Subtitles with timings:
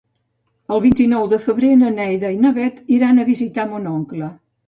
[0.75, 4.31] El vint-i-nou de febrer na Neida i na Bet iran a visitar mon oncle.